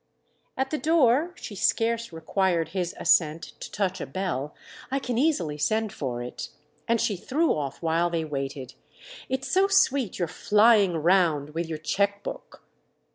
"At 0.57 0.71
the 0.71 0.79
door?" 0.79 1.31
She 1.35 1.53
scarce 1.55 2.11
required 2.11 2.69
his 2.69 2.95
assent 2.99 3.43
to 3.59 3.69
touch 3.71 4.01
a 4.01 4.07
bell. 4.07 4.55
"I 4.89 4.97
can 4.97 5.19
easily 5.19 5.59
send 5.59 5.93
for 5.93 6.23
it." 6.23 6.49
And 6.87 6.99
she 6.99 7.15
threw 7.15 7.53
off 7.53 7.83
while 7.83 8.09
they 8.09 8.25
waited: 8.25 8.73
"It's 9.29 9.47
so 9.51 9.67
sweet 9.67 10.17
your 10.17 10.27
'flying 10.27 10.93
round' 10.93 11.51
with 11.51 11.67
your 11.67 11.77
cheque 11.77 12.23
book!" 12.23 12.63